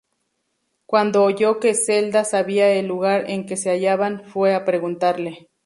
Cuando 0.87 1.23
oyó 1.23 1.59
que 1.59 1.75
Zelda 1.75 2.25
sabía 2.25 2.71
el 2.71 2.87
lugar 2.87 3.29
en 3.29 3.45
que 3.45 3.55
se 3.55 3.69
hallaban, 3.69 4.23
fue 4.23 4.55
a 4.55 4.65
preguntarle. 4.65 5.51